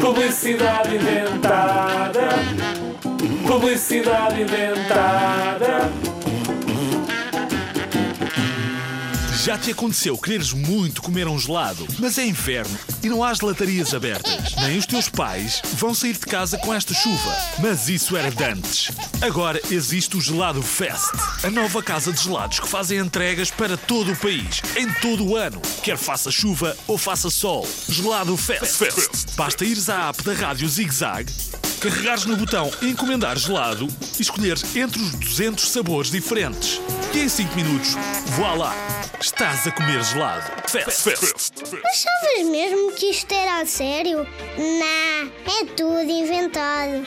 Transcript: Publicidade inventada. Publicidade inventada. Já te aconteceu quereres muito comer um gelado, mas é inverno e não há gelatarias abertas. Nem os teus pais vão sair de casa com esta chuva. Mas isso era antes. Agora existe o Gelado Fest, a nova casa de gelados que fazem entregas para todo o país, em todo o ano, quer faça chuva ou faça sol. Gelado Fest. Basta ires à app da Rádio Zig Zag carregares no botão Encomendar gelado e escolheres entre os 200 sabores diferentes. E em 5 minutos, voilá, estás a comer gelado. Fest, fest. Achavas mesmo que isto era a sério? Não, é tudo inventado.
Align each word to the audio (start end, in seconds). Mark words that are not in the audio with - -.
Publicidade 0.00 0.96
inventada. 0.96 2.28
Publicidade 3.46 4.42
inventada. 4.42 6.07
Já 9.48 9.56
te 9.56 9.70
aconteceu 9.70 10.18
quereres 10.18 10.52
muito 10.52 11.00
comer 11.00 11.26
um 11.26 11.38
gelado, 11.38 11.88
mas 11.98 12.18
é 12.18 12.26
inverno 12.26 12.78
e 13.02 13.08
não 13.08 13.24
há 13.24 13.32
gelatarias 13.32 13.94
abertas. 13.94 14.54
Nem 14.56 14.76
os 14.76 14.84
teus 14.84 15.08
pais 15.08 15.62
vão 15.72 15.94
sair 15.94 16.12
de 16.12 16.26
casa 16.26 16.58
com 16.58 16.74
esta 16.74 16.92
chuva. 16.92 17.34
Mas 17.58 17.88
isso 17.88 18.14
era 18.14 18.28
antes. 18.28 18.90
Agora 19.22 19.58
existe 19.70 20.18
o 20.18 20.20
Gelado 20.20 20.60
Fest, 20.60 21.14
a 21.42 21.48
nova 21.48 21.82
casa 21.82 22.12
de 22.12 22.22
gelados 22.22 22.60
que 22.60 22.68
fazem 22.68 22.98
entregas 22.98 23.50
para 23.50 23.78
todo 23.78 24.12
o 24.12 24.16
país, 24.16 24.60
em 24.76 24.86
todo 25.00 25.24
o 25.26 25.34
ano, 25.34 25.62
quer 25.82 25.96
faça 25.96 26.30
chuva 26.30 26.76
ou 26.86 26.98
faça 26.98 27.30
sol. 27.30 27.66
Gelado 27.88 28.36
Fest. 28.36 29.34
Basta 29.34 29.64
ires 29.64 29.88
à 29.88 30.10
app 30.10 30.22
da 30.24 30.34
Rádio 30.34 30.68
Zig 30.68 30.92
Zag 30.92 31.32
carregares 31.78 32.24
no 32.26 32.36
botão 32.36 32.70
Encomendar 32.82 33.38
gelado 33.38 33.86
e 34.18 34.22
escolheres 34.22 34.76
entre 34.76 35.00
os 35.00 35.12
200 35.12 35.70
sabores 35.70 36.10
diferentes. 36.10 36.80
E 37.14 37.20
em 37.20 37.28
5 37.28 37.56
minutos, 37.56 37.94
voilá, 38.36 38.74
estás 39.20 39.66
a 39.66 39.70
comer 39.70 40.02
gelado. 40.04 40.44
Fest, 40.68 41.02
fest. 41.02 41.52
Achavas 41.62 42.46
mesmo 42.50 42.92
que 42.92 43.10
isto 43.10 43.32
era 43.32 43.60
a 43.60 43.66
sério? 43.66 44.26
Não, 44.56 45.52
é 45.52 45.64
tudo 45.76 46.10
inventado. 46.10 47.06